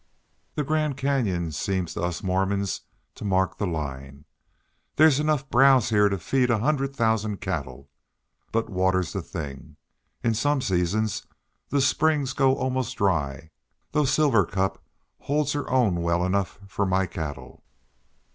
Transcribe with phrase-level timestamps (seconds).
[0.55, 2.81] The Grand Canyon seems to us Mormons
[3.13, 4.25] to mark the line.
[4.95, 7.87] There's enough browse here to feed a hundred thousand cattle.
[8.51, 9.75] But water's the thing.
[10.23, 11.27] In some seasons
[11.69, 13.51] the springs go almost dry,
[13.91, 14.83] though Silver Cup
[15.19, 17.63] holds her own well enough for my cattle."